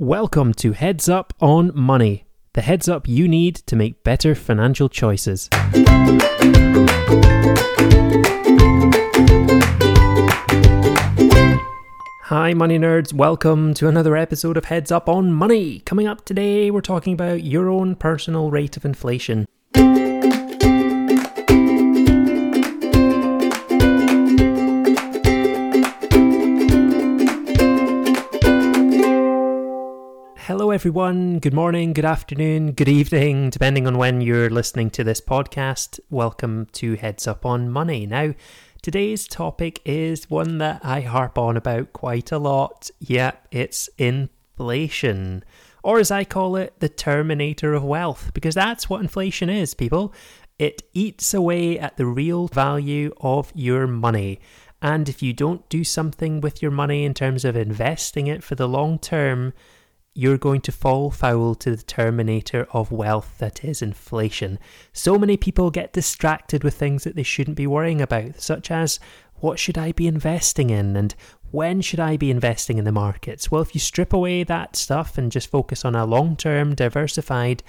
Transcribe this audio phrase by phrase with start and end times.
[0.00, 4.88] Welcome to Heads Up on Money, the heads up you need to make better financial
[4.88, 5.48] choices.
[12.26, 13.12] Hi, money nerds.
[13.12, 15.80] Welcome to another episode of Heads Up on Money.
[15.80, 19.46] Coming up today, we're talking about your own personal rate of inflation.
[30.78, 31.40] Everyone.
[31.40, 35.98] Good morning, good afternoon, good evening, depending on when you're listening to this podcast.
[36.08, 38.06] Welcome to Heads Up on Money.
[38.06, 38.32] Now,
[38.80, 42.92] today's topic is one that I harp on about quite a lot.
[43.00, 45.42] Yep, it's inflation.
[45.82, 50.14] Or as I call it, the terminator of wealth, because that's what inflation is, people.
[50.60, 54.38] It eats away at the real value of your money.
[54.80, 58.54] And if you don't do something with your money in terms of investing it for
[58.54, 59.54] the long term,
[60.14, 64.58] you're going to fall foul to the terminator of wealth that is inflation.
[64.92, 68.98] So many people get distracted with things that they shouldn't be worrying about, such as
[69.36, 71.14] what should I be investing in and
[71.50, 73.50] when should I be investing in the markets?
[73.50, 77.62] Well, if you strip away that stuff and just focus on a long term, diversified,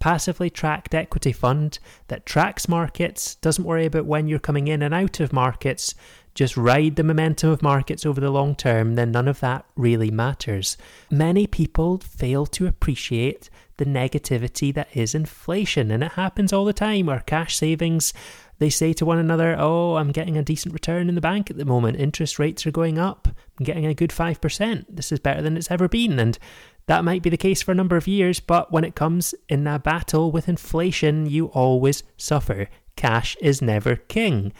[0.00, 4.92] passively tracked equity fund that tracks markets, doesn't worry about when you're coming in and
[4.92, 5.94] out of markets,
[6.34, 10.10] just ride the momentum of markets over the long term, then none of that really
[10.10, 10.76] matters.
[11.10, 16.72] Many people fail to appreciate the negativity that is inflation, and it happens all the
[16.72, 17.08] time.
[17.08, 18.12] Our cash savings,
[18.58, 21.56] they say to one another, Oh, I'm getting a decent return in the bank at
[21.56, 21.98] the moment.
[21.98, 23.28] Interest rates are going up.
[23.58, 24.84] I'm getting a good 5%.
[24.88, 26.18] This is better than it's ever been.
[26.18, 26.38] And
[26.86, 29.66] that might be the case for a number of years, but when it comes in
[29.66, 32.68] a battle with inflation, you always suffer.
[32.96, 34.52] Cash is never king.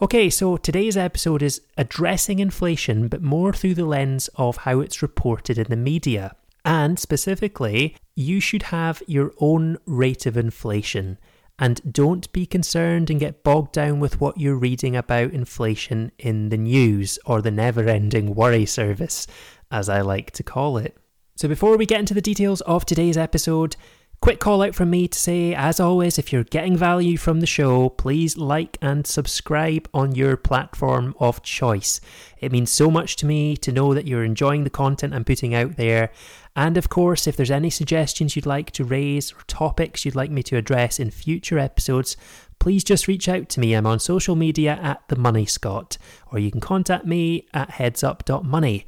[0.00, 5.02] Okay, so today's episode is addressing inflation, but more through the lens of how it's
[5.02, 6.36] reported in the media.
[6.64, 11.18] And specifically, you should have your own rate of inflation.
[11.58, 16.50] And don't be concerned and get bogged down with what you're reading about inflation in
[16.50, 19.26] the news or the never ending worry service,
[19.72, 20.96] as I like to call it.
[21.34, 23.74] So, before we get into the details of today's episode,
[24.20, 27.46] Quick call out from me to say, as always, if you're getting value from the
[27.46, 32.00] show, please like and subscribe on your platform of choice.
[32.40, 35.54] It means so much to me to know that you're enjoying the content I'm putting
[35.54, 36.10] out there.
[36.56, 40.32] And of course, if there's any suggestions you'd like to raise or topics you'd like
[40.32, 42.16] me to address in future episodes,
[42.58, 43.74] please just reach out to me.
[43.74, 45.96] I'm on social media at the Money Scot,
[46.32, 48.84] or you can contact me at headsup.money.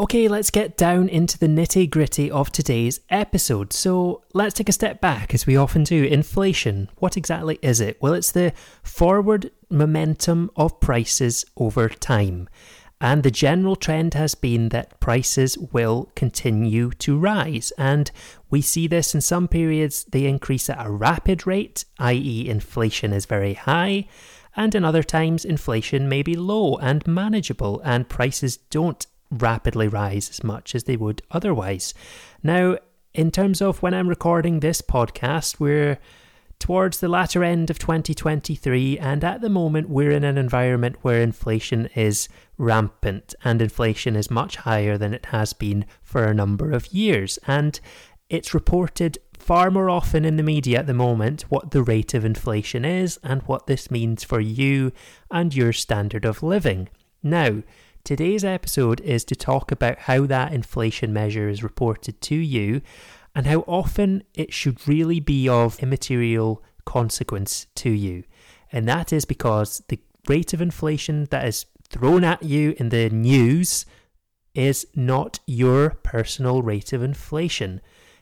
[0.00, 3.74] Okay, let's get down into the nitty gritty of today's episode.
[3.74, 6.04] So, let's take a step back, as we often do.
[6.04, 8.00] Inflation, what exactly is it?
[8.00, 12.48] Well, it's the forward momentum of prices over time.
[12.98, 17.70] And the general trend has been that prices will continue to rise.
[17.76, 18.10] And
[18.48, 23.26] we see this in some periods, they increase at a rapid rate, i.e., inflation is
[23.26, 24.06] very high.
[24.56, 30.30] And in other times, inflation may be low and manageable, and prices don't rapidly rise
[30.30, 31.94] as much as they would otherwise.
[32.42, 32.78] Now,
[33.14, 35.98] in terms of when I'm recording this podcast, we're
[36.60, 41.20] towards the latter end of 2023, and at the moment, we're in an environment where
[41.20, 46.70] inflation is rampant and inflation is much higher than it has been for a number
[46.70, 47.38] of years.
[47.46, 47.80] And
[48.28, 52.24] it's reported far more often in the media at the moment what the rate of
[52.24, 54.92] inflation is and what this means for you
[55.30, 56.88] and your standard of living.
[57.22, 57.62] Now,
[58.04, 62.80] Today's episode is to talk about how that inflation measure is reported to you
[63.34, 68.24] and how often it should really be of immaterial consequence to you.
[68.72, 73.10] And that is because the rate of inflation that is thrown at you in the
[73.10, 73.84] news
[74.54, 77.80] is not your personal rate of inflation.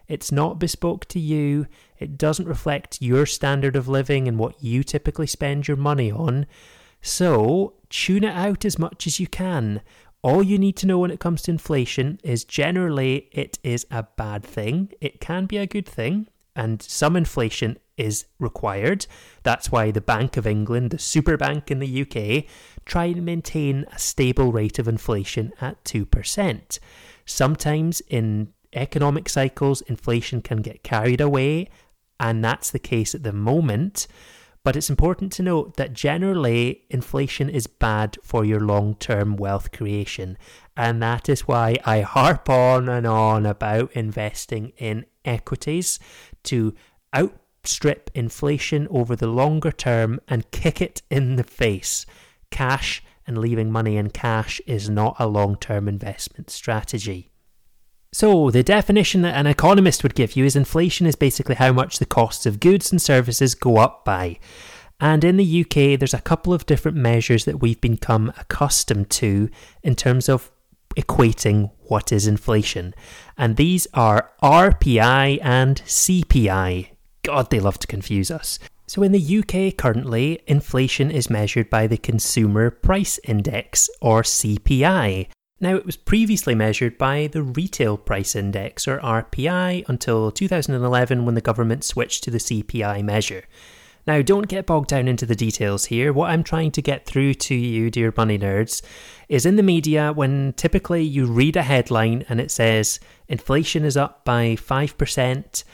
[0.09, 1.67] It's not bespoke to you.
[1.99, 6.47] It doesn't reflect your standard of living and what you typically spend your money on.
[7.01, 9.83] So tune it out as much as you can.
[10.23, 14.03] All you need to know when it comes to inflation is generally it is a
[14.17, 14.93] bad thing.
[15.01, 19.07] It can be a good thing, and some inflation is required.
[19.43, 22.45] That's why the Bank of England, the super bank in the UK,
[22.85, 26.79] try and maintain a stable rate of inflation at 2%.
[27.25, 31.69] Sometimes in economic cycles, inflation can get carried away,
[32.19, 34.07] and that's the case at the moment.
[34.69, 39.73] But it's important to note that generally inflation is bad for your long term wealth
[39.73, 40.37] creation.
[40.77, 45.99] And that is why I harp on and on about investing in equities
[46.43, 46.75] to
[47.17, 52.05] outstrip inflation over the longer term and kick it in the face.
[52.51, 57.31] Cash and leaving money in cash is not a long term investment strategy.
[58.13, 61.99] So, the definition that an economist would give you is inflation is basically how much
[61.99, 64.39] the costs of goods and services go up by.
[64.99, 69.51] And in the UK, there's a couple of different measures that we've become accustomed to
[69.83, 70.51] in terms of
[70.97, 72.95] equating what is inflation.
[73.37, 76.89] And these are RPI and CPI.
[77.23, 78.59] God, they love to confuse us.
[78.87, 85.29] So, in the UK currently, inflation is measured by the Consumer Price Index, or CPI.
[85.61, 91.35] Now, it was previously measured by the Retail Price Index, or RPI, until 2011 when
[91.35, 93.43] the government switched to the CPI measure.
[94.07, 96.13] Now, don't get bogged down into the details here.
[96.13, 98.83] What I'm trying to get through to you, dear money nerds,
[99.29, 103.97] is in the media when typically you read a headline and it says inflation is
[103.97, 105.65] up by 5%,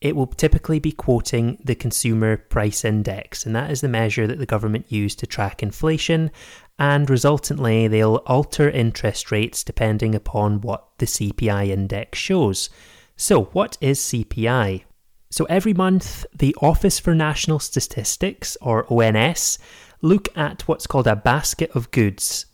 [0.00, 4.38] it will typically be quoting the Consumer Price Index, and that is the measure that
[4.38, 6.30] the government used to track inflation.
[6.78, 12.70] And resultantly, they'll alter interest rates depending upon what the CPI index shows.
[13.16, 14.84] So, what is CPI?
[15.30, 19.58] So every month, the Office for National Statistics, or ONS,
[20.00, 22.46] look at what's called a basket of goods,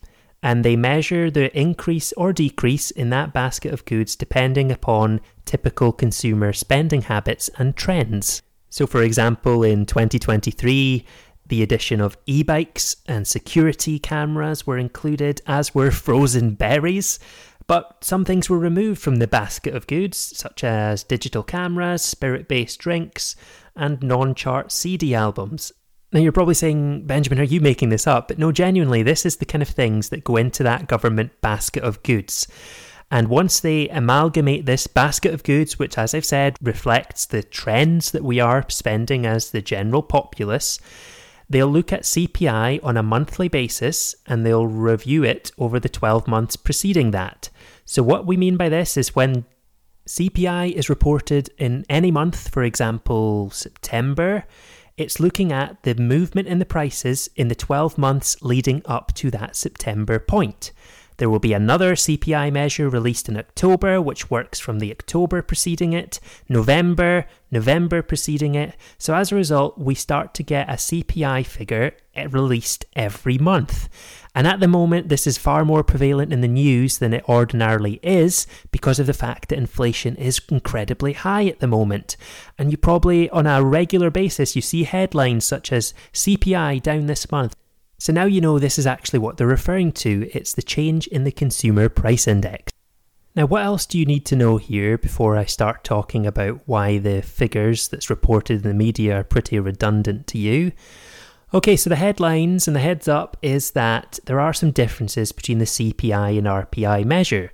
[0.43, 5.93] and they measure the increase or decrease in that basket of goods depending upon typical
[5.93, 8.43] consumer spending habits and trends.
[8.71, 11.07] So, for example, in 2023,
[11.47, 17.19] the addition of e bikes and security cameras were included, as were frozen berries.
[17.67, 22.49] But some things were removed from the basket of goods, such as digital cameras, spirit
[22.49, 23.37] based drinks,
[23.75, 25.73] and non chart CD albums.
[26.13, 28.29] Now, you're probably saying, Benjamin, are you making this up?
[28.29, 31.83] But no, genuinely, this is the kind of things that go into that government basket
[31.83, 32.47] of goods.
[33.15, 38.11] And once they amalgamate this basket of goods, which, as I've said, reflects the trends
[38.11, 40.81] that we are spending as the general populace,
[41.49, 46.27] they'll look at CPI on a monthly basis and they'll review it over the 12
[46.27, 47.51] months preceding that.
[47.85, 49.45] So, what we mean by this is when
[50.09, 54.43] CPI is reported in any month, for example, September,
[54.97, 59.31] it's looking at the movement in the prices in the 12 months leading up to
[59.31, 60.73] that September point.
[61.17, 65.93] There will be another CPI measure released in October, which works from the October preceding
[65.93, 66.19] it,
[66.49, 68.77] November, November preceding it.
[68.99, 73.89] So as a result, we start to get a CPI figure eh, released every month.
[74.35, 78.01] And at the moment, this is far more prevalent in the news than it ordinarily
[78.03, 82.17] is because of the fact that inflation is incredibly high at the moment.
[82.59, 87.31] And you probably, on a regular basis, you see headlines such as CPI down this
[87.31, 87.55] month.
[87.99, 90.29] So now you know this is actually what they're referring to.
[90.33, 92.73] It's the change in the consumer price index.
[93.37, 96.99] Now, what else do you need to know here before I start talking about why
[96.99, 100.71] the figures that's reported in the media are pretty redundant to you?
[101.53, 105.59] Okay, so the headlines and the heads up is that there are some differences between
[105.59, 107.53] the CPI and RPI measure.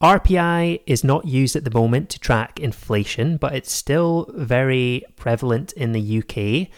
[0.00, 5.72] RPI is not used at the moment to track inflation, but it's still very prevalent
[5.72, 6.68] in the UK.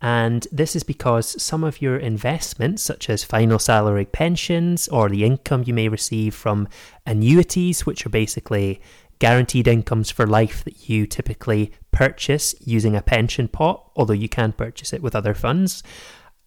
[0.00, 5.24] And this is because some of your investments, such as final salary pensions or the
[5.24, 6.68] income you may receive from
[7.06, 8.80] annuities, which are basically
[9.18, 14.52] guaranteed incomes for life that you typically purchase using a pension pot, although you can
[14.52, 15.82] purchase it with other funds.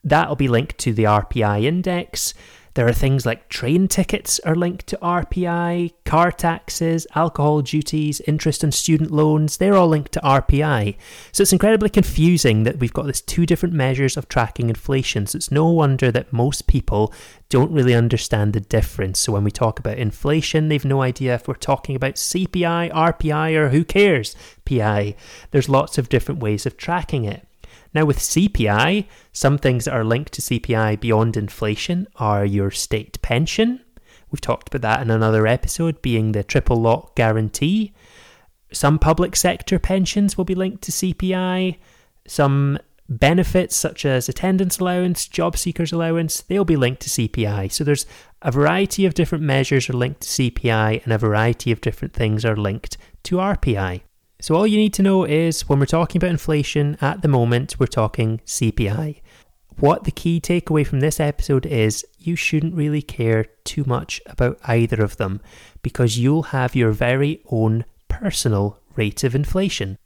[0.04, 2.34] That'll be linked to the RPI index.
[2.76, 8.64] There are things like train tickets are linked to RPI, car taxes, alcohol duties, interest
[8.64, 10.96] on student loans, they're all linked to RPI.
[11.32, 15.26] So it's incredibly confusing that we've got these two different measures of tracking inflation.
[15.26, 17.14] So it's no wonder that most people
[17.50, 19.20] don't really understand the difference.
[19.20, 23.56] So when we talk about inflation, they've no idea if we're talking about CPI, RPI,
[23.56, 25.16] or who cares, PI.
[25.52, 27.48] There's lots of different ways of tracking it.
[27.94, 33.22] Now, with CPI, some things that are linked to CPI beyond inflation are your state
[33.22, 33.82] pension.
[34.30, 37.94] We've talked about that in another episode, being the triple lock guarantee.
[38.72, 41.78] Some public sector pensions will be linked to CPI.
[42.28, 42.78] Some
[43.10, 47.72] benefits, such as attendance allowance, job seekers allowance, they'll be linked to CPI.
[47.72, 48.06] So there's
[48.44, 52.46] a variety of different measures are linked to CPI, and a variety of different things
[52.46, 54.02] are linked to RPI.
[54.42, 57.78] So, all you need to know is when we're talking about inflation at the moment,
[57.78, 59.22] we're talking CPI.
[59.80, 64.58] What the key takeaway from this episode is you shouldn't really care too much about
[64.66, 65.42] either of them
[65.82, 69.98] because you'll have your very own personal rate of inflation.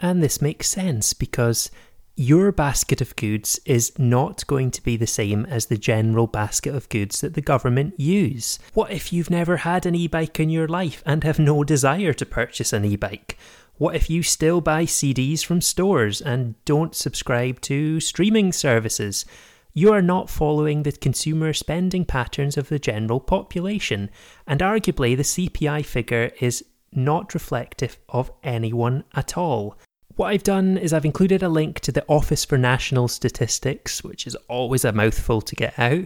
[0.00, 1.70] And this makes sense because
[2.16, 6.74] your basket of goods is not going to be the same as the general basket
[6.74, 8.58] of goods that the government use.
[8.74, 12.12] What if you've never had an e bike in your life and have no desire
[12.12, 13.38] to purchase an e bike?
[13.80, 19.24] What if you still buy CDs from stores and don't subscribe to streaming services?
[19.72, 24.10] You are not following the consumer spending patterns of the general population,
[24.46, 29.78] and arguably the CPI figure is not reflective of anyone at all.
[30.14, 34.26] What I've done is I've included a link to the Office for National Statistics, which
[34.26, 36.04] is always a mouthful to get out.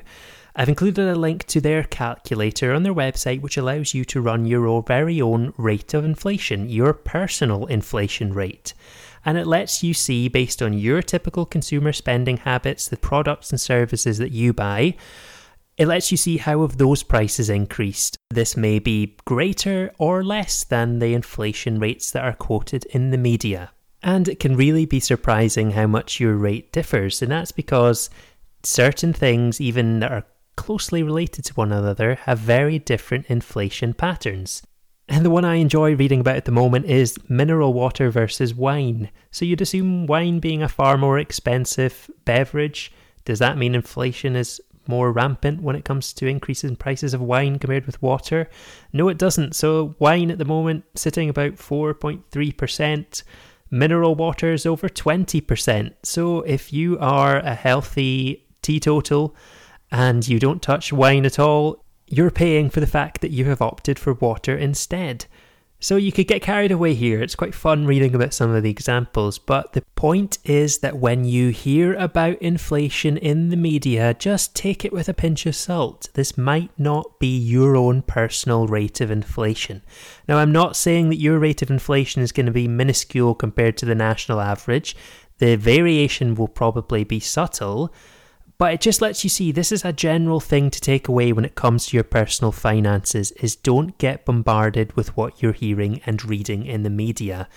[0.57, 4.47] I've included a link to their calculator on their website, which allows you to run
[4.47, 8.73] your very own rate of inflation, your personal inflation rate.
[9.25, 13.61] And it lets you see, based on your typical consumer spending habits, the products and
[13.61, 14.95] services that you buy,
[15.77, 18.17] it lets you see how have those prices increased.
[18.31, 23.19] This may be greater or less than the inflation rates that are quoted in the
[23.19, 23.73] media.
[24.05, 28.09] And it can really be surprising how much your rate differs, and that's because
[28.63, 34.63] certain things, even that are closely related to one another, have very different inflation patterns.
[35.09, 39.11] And the one I enjoy reading about at the moment is mineral water versus wine.
[39.31, 42.91] So you'd assume wine being a far more expensive beverage.
[43.27, 47.21] Does that mean inflation is more rampant when it comes to increases in prices of
[47.21, 48.49] wine compared with water?
[48.93, 49.55] No, it doesn't.
[49.55, 53.23] So wine at the moment sitting about 4.3%.
[53.71, 55.95] Mineral water is over 20%.
[56.03, 59.37] So if you are a healthy teetotal
[59.95, 63.63] and you don't touch wine at all, you're paying for the fact that you have
[63.63, 65.27] opted for water instead.
[65.79, 67.23] So you could get carried away here.
[67.23, 71.25] It's quite fun reading about some of the examples, but the point is that when
[71.25, 76.09] you hear about inflation in the media, just take it with a pinch of salt.
[76.15, 79.81] This might not be your own personal rate of inflation.
[80.27, 83.77] Now, I'm not saying that your rate of inflation is going to be minuscule compared
[83.77, 84.97] to the national average.
[85.39, 87.93] The variation will probably be subtle,
[88.59, 91.45] but it just lets you see this is a general thing to take away when
[91.45, 96.25] it comes to your personal finances is don't get bombarded with what you're hearing and
[96.25, 97.49] reading in the media.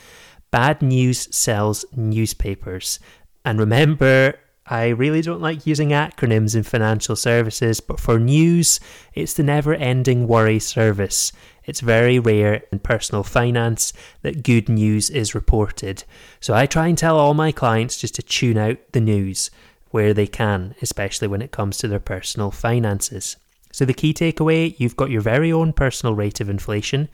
[0.50, 3.00] Bad news sells newspapers.
[3.46, 8.80] And remember, I really don't like using acronyms in financial services, but for news,
[9.14, 11.32] it's the never ending worry service.
[11.64, 16.04] It's very rare in personal finance that good news is reported.
[16.40, 19.52] So I try and tell all my clients just to tune out the news
[19.92, 23.38] where they can, especially when it comes to their personal finances.
[23.72, 27.10] So, the key takeaway you've got your very own personal rate of inflation.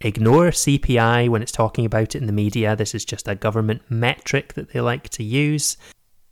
[0.00, 2.76] Ignore CPI when it's talking about it in the media.
[2.76, 5.76] This is just a government metric that they like to use.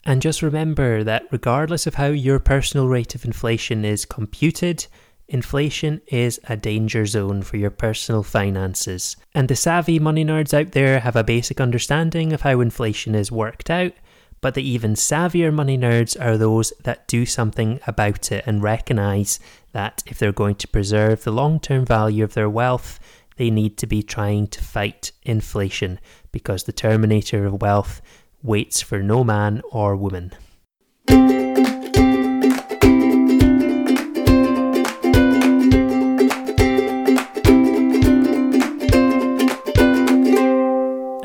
[0.04, 4.86] And just remember that regardless of how your personal rate of inflation is computed,
[5.28, 9.16] inflation is a danger zone for your personal finances.
[9.34, 13.30] And the savvy money nerds out there have a basic understanding of how inflation is
[13.30, 13.92] worked out
[14.42, 19.40] but the even savvier money nerds are those that do something about it and recognize
[19.70, 23.00] that if they're going to preserve the long term value of their wealth,
[23.36, 25.98] they need to be trying to fight inflation
[26.32, 28.02] because the terminator of wealth
[28.42, 30.32] waits for no man or woman.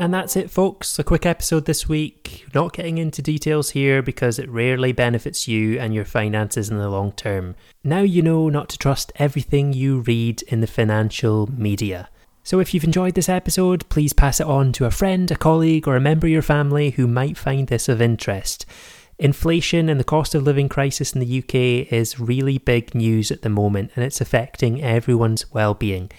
[0.08, 0.98] And that's it, folks.
[0.98, 2.46] A quick episode this week.
[2.54, 6.88] Not getting into details here because it rarely benefits you and your finances in the
[6.88, 7.56] long term.
[7.84, 12.08] Now you know not to trust everything you read in the financial media.
[12.42, 15.86] So if you've enjoyed this episode, please pass it on to a friend, a colleague,
[15.86, 18.64] or a member of your family who might find this of interest.
[19.18, 23.42] Inflation and the cost of living crisis in the UK is really big news at
[23.42, 26.10] the moment and it's affecting everyone's well-being.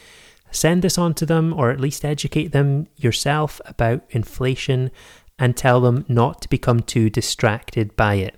[0.52, 4.92] Send this on to them or at least educate them yourself about inflation
[5.38, 8.36] and tell them not to become too distracted by it.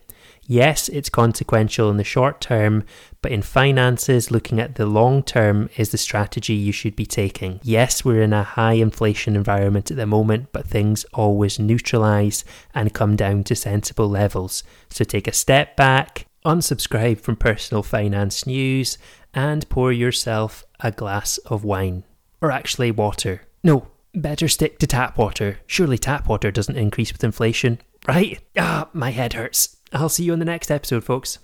[0.48, 2.84] Yes, it's consequential in the short term,
[3.22, 7.60] but in finances, looking at the long term is the strategy you should be taking.
[7.64, 12.94] Yes, we're in a high inflation environment at the moment, but things always neutralize and
[12.94, 14.64] come down to sensible levels.
[14.90, 18.98] So take a step back, unsubscribe from personal finance news,
[19.34, 22.04] and pour yourself a glass of wine.
[22.42, 23.44] Or actually, water.
[23.64, 25.60] No, better stick to tap water.
[25.68, 28.40] Surely tap water doesn't increase with inflation, right?
[28.58, 29.78] Ah, my head hurts.
[29.94, 31.40] I'll see you on the next episode, folks.